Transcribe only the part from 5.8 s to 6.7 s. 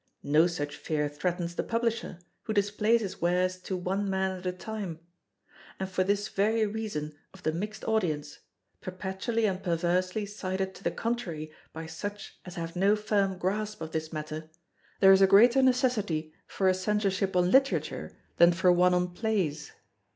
for this very